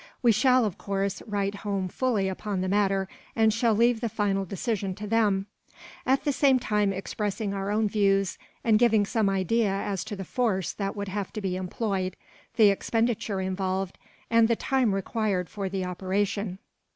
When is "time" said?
6.57-6.91, 14.55-14.95